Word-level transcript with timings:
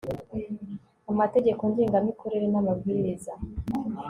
amategeko 1.11 1.61
ngengamikorere 1.71 2.45
n 2.49 2.55
amabwiriza 2.61 3.33